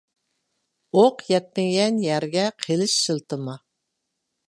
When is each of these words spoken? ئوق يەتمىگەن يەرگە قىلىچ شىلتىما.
ئوق 1.01 1.21
يەتمىگەن 1.33 2.01
يەرگە 2.07 2.49
قىلىچ 2.65 2.99
شىلتىما. 3.05 3.59